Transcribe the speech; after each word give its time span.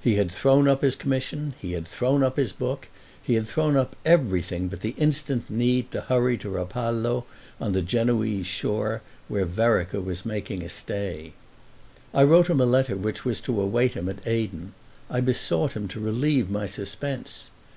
He 0.00 0.14
had 0.14 0.30
thrown 0.30 0.68
up 0.68 0.82
his 0.82 0.94
commission, 0.94 1.54
he 1.60 1.72
had 1.72 1.88
thrown 1.88 2.22
up 2.22 2.36
his 2.36 2.52
book, 2.52 2.86
he 3.20 3.34
had 3.34 3.48
thrown 3.48 3.76
up 3.76 3.96
everything 4.04 4.68
but 4.68 4.82
the 4.82 4.94
instant 4.98 5.50
need 5.50 5.90
to 5.90 6.02
hurry 6.02 6.38
to 6.38 6.48
Rapallo, 6.48 7.24
on 7.60 7.72
the 7.72 7.82
Genoese 7.82 8.46
shore, 8.46 9.02
where 9.26 9.44
Vereker 9.44 10.00
was 10.00 10.24
making 10.24 10.62
a 10.62 10.68
stay. 10.68 11.32
I 12.14 12.22
wrote 12.22 12.46
him 12.46 12.60
a 12.60 12.64
letter 12.66 12.94
which 12.96 13.24
was 13.24 13.40
to 13.40 13.60
await 13.60 13.94
him 13.94 14.08
at 14.08 14.24
Aden—I 14.24 15.20
besought 15.20 15.72
him 15.72 15.88
to 15.88 15.98
relieve 15.98 16.48
my 16.50 16.66
suspense. 16.66 17.50